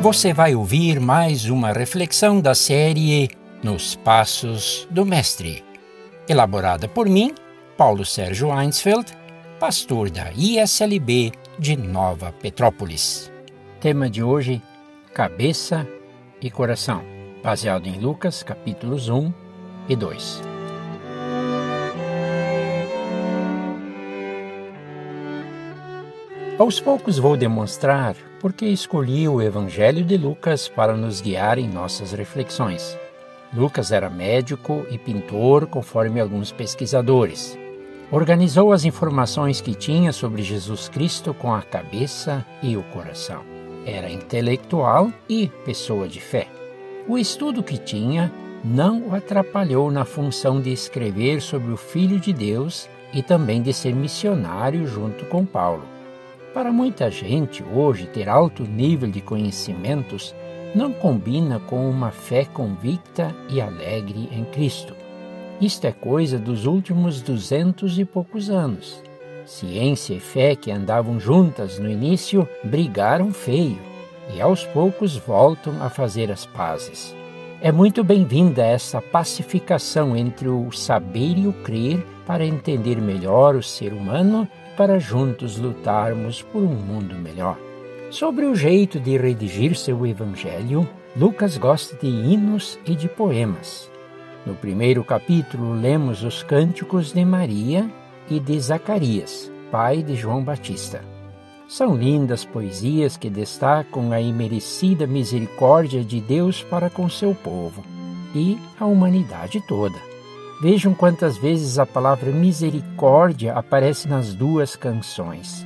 Você 0.00 0.32
vai 0.32 0.54
ouvir 0.54 0.98
mais 0.98 1.44
uma 1.50 1.74
reflexão 1.74 2.40
da 2.40 2.54
série 2.54 3.28
Nos 3.62 3.96
Passos 3.96 4.88
do 4.90 5.04
Mestre, 5.04 5.62
elaborada 6.26 6.88
por 6.88 7.06
mim, 7.06 7.34
Paulo 7.76 8.02
Sérgio 8.06 8.48
Einsfeld, 8.58 9.12
pastor 9.58 10.08
da 10.08 10.32
ISLB 10.32 11.32
de 11.58 11.76
Nova 11.76 12.32
Petrópolis. 12.32 13.30
Tema 13.78 14.08
de 14.08 14.22
hoje: 14.22 14.62
Cabeça 15.12 15.86
e 16.40 16.50
Coração, 16.50 17.04
baseado 17.44 17.86
em 17.86 18.00
Lucas 18.00 18.42
capítulos 18.42 19.10
1 19.10 19.30
e 19.86 19.94
2. 19.94 20.42
Aos 26.58 26.80
poucos 26.80 27.18
vou 27.18 27.36
demonstrar 27.36 28.16
por 28.40 28.54
que 28.54 28.64
escolhi 28.64 29.28
o 29.28 29.42
Evangelho 29.42 30.02
de 30.02 30.16
Lucas 30.16 30.66
para 30.66 30.96
nos 30.96 31.20
guiar 31.20 31.58
em 31.58 31.68
nossas 31.68 32.12
reflexões. 32.12 32.98
Lucas 33.52 33.92
era 33.92 34.08
médico 34.08 34.86
e 34.90 34.96
pintor, 34.96 35.66
conforme 35.66 36.20
alguns 36.20 36.50
pesquisadores. 36.50 37.58
Organizou 38.10 38.72
as 38.72 38.84
informações 38.86 39.60
que 39.60 39.74
tinha 39.74 40.10
sobre 40.10 40.42
Jesus 40.42 40.88
Cristo 40.88 41.34
com 41.34 41.52
a 41.52 41.60
cabeça 41.60 42.44
e 42.62 42.78
o 42.78 42.82
coração. 42.84 43.44
Era 43.84 44.10
intelectual 44.10 45.12
e 45.28 45.48
pessoa 45.66 46.08
de 46.08 46.20
fé. 46.20 46.48
O 47.06 47.18
estudo 47.18 47.62
que 47.62 47.76
tinha 47.76 48.32
não 48.64 49.08
o 49.08 49.14
atrapalhou 49.14 49.90
na 49.90 50.06
função 50.06 50.62
de 50.62 50.72
escrever 50.72 51.42
sobre 51.42 51.72
o 51.72 51.76
Filho 51.76 52.18
de 52.18 52.32
Deus 52.32 52.88
e 53.12 53.22
também 53.22 53.60
de 53.60 53.72
ser 53.72 53.94
missionário 53.94 54.86
junto 54.86 55.26
com 55.26 55.44
Paulo. 55.44 55.99
Para 56.52 56.72
muita 56.72 57.08
gente, 57.12 57.62
hoje, 57.62 58.06
ter 58.06 58.28
alto 58.28 58.64
nível 58.64 59.08
de 59.08 59.20
conhecimentos 59.20 60.34
não 60.74 60.92
combina 60.92 61.60
com 61.60 61.88
uma 61.88 62.10
fé 62.10 62.44
convicta 62.44 63.32
e 63.48 63.60
alegre 63.60 64.28
em 64.32 64.44
Cristo. 64.44 64.96
Isto 65.60 65.86
é 65.86 65.92
coisa 65.92 66.38
dos 66.38 66.66
últimos 66.66 67.22
duzentos 67.22 68.00
e 68.00 68.04
poucos 68.04 68.50
anos. 68.50 69.00
Ciência 69.46 70.14
e 70.14 70.20
fé, 70.20 70.56
que 70.56 70.72
andavam 70.72 71.20
juntas 71.20 71.78
no 71.78 71.88
início, 71.88 72.48
brigaram 72.64 73.32
feio 73.32 73.78
e 74.34 74.40
aos 74.40 74.64
poucos 74.64 75.16
voltam 75.16 75.80
a 75.80 75.88
fazer 75.88 76.32
as 76.32 76.46
pazes. 76.46 77.14
É 77.62 77.70
muito 77.70 78.02
bem-vinda 78.02 78.64
essa 78.64 79.00
pacificação 79.00 80.16
entre 80.16 80.48
o 80.48 80.72
saber 80.72 81.38
e 81.38 81.46
o 81.46 81.52
crer 81.52 82.04
para 82.26 82.44
entender 82.44 83.00
melhor 83.00 83.54
o 83.54 83.62
ser 83.62 83.92
humano 83.92 84.48
para 84.80 84.98
juntos 84.98 85.58
lutarmos 85.58 86.40
por 86.40 86.62
um 86.62 86.74
mundo 86.74 87.14
melhor. 87.14 87.58
Sobre 88.10 88.46
o 88.46 88.54
jeito 88.54 88.98
de 88.98 89.18
redigir 89.18 89.76
seu 89.76 90.06
evangelho, 90.06 90.88
Lucas 91.14 91.58
gosta 91.58 91.94
de 91.98 92.06
hinos 92.06 92.78
e 92.86 92.94
de 92.94 93.06
poemas. 93.06 93.90
No 94.46 94.54
primeiro 94.54 95.04
capítulo, 95.04 95.74
lemos 95.74 96.24
os 96.24 96.42
cânticos 96.42 97.12
de 97.12 97.22
Maria 97.26 97.90
e 98.30 98.40
de 98.40 98.58
Zacarias, 98.58 99.52
pai 99.70 100.02
de 100.02 100.16
João 100.16 100.42
Batista. 100.42 101.04
São 101.68 101.94
lindas 101.94 102.46
poesias 102.46 103.18
que 103.18 103.28
destacam 103.28 104.12
a 104.12 104.18
imerecida 104.22 105.06
misericórdia 105.06 106.02
de 106.02 106.22
Deus 106.22 106.62
para 106.62 106.88
com 106.88 107.06
seu 107.06 107.34
povo 107.34 107.84
e 108.34 108.56
a 108.80 108.86
humanidade 108.86 109.60
toda. 109.68 110.09
Vejam 110.60 110.92
quantas 110.92 111.38
vezes 111.38 111.78
a 111.78 111.86
palavra 111.86 112.30
misericórdia 112.30 113.54
aparece 113.54 114.06
nas 114.06 114.34
duas 114.34 114.76
canções. 114.76 115.64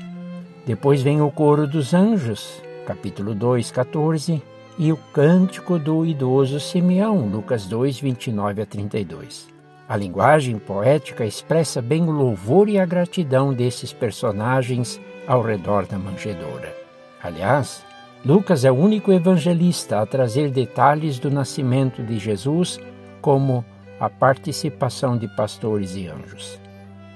Depois 0.65 1.03
vem 1.03 1.21
o 1.21 1.33
coro 1.33 1.67
dos 1.67 1.93
anjos, 1.93 2.63
capítulo 2.87 3.35
2, 3.35 3.73
14, 3.73 4.41
e 4.79 4.93
o 4.93 4.97
cântico 5.13 5.81
do 5.81 6.07
idoso 6.07 6.61
Simeão, 6.61 7.27
Lucas 7.27 7.67
2, 7.67 7.99
29 7.99 8.63
a 8.63 8.67
32. 8.67 9.49
A 9.89 9.97
linguagem 9.97 10.61
poética 10.61 11.27
expressa 11.27 11.83
bem 11.83 12.05
o 12.05 12.13
louvor 12.13 12.69
e 12.69 12.79
a 12.79 12.87
gratidão 12.87 13.53
desses 13.53 13.93
personagens 13.93 15.01
ao 15.27 15.43
redor 15.43 15.87
da 15.87 15.99
manjedoura. 15.99 16.73
Aliás, 17.21 17.85
Lucas 18.25 18.65
é 18.65 18.71
o 18.71 18.77
único 18.77 19.13
evangelista 19.13 20.01
a 20.01 20.07
trazer 20.07 20.51
detalhes 20.51 21.19
do 21.19 21.33
nascimento 21.33 22.01
de 22.01 22.17
Jesus, 22.17 22.79
como 23.21 23.65
a 23.99 24.11
participação 24.11 25.17
de 25.17 25.29
pastores 25.29 25.95
e 25.95 26.09
anjos. 26.09 26.59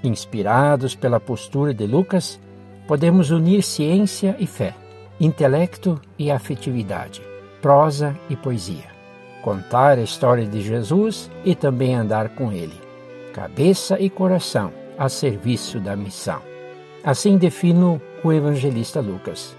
Inspirados 0.03 0.95
pela 0.95 1.19
postura 1.19 1.75
de 1.75 1.87
Lucas, 1.87 2.41
podemos 2.87 3.31
unir 3.31 3.63
ciência 3.63 4.37
e 4.39 4.47
fé, 4.47 4.75
intelecto 5.21 6.01
e 6.19 6.31
afetividade, 6.31 7.21
prosa 7.61 8.17
e 8.31 8.37
poesia, 8.37 8.87
contar 9.43 9.99
a 9.99 10.03
história 10.03 10.47
de 10.47 10.61
Jesus 10.61 11.31
e 11.45 11.55
também 11.55 11.95
andar 11.95 12.31
com 12.31 12.53
ele, 12.53 12.81
cabeça 13.35 13.99
e 14.01 14.09
coração 14.09 14.73
a 14.97 15.09
serviço 15.09 15.81
da 15.81 15.95
missão. 15.97 16.41
Assim 17.05 17.37
defino 17.37 18.01
o 18.23 18.33
evangelista 18.33 19.01
Lucas. 19.01 19.57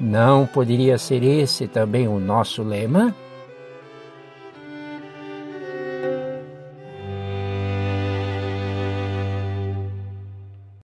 Não 0.00 0.46
poderia 0.46 0.98
ser 0.98 1.22
esse 1.22 1.66
também 1.66 2.08
o 2.08 2.18
nosso 2.18 2.62
lema? 2.62 3.14